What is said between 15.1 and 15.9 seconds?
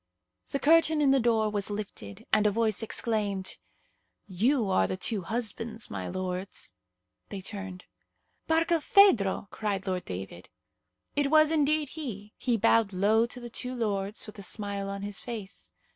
face.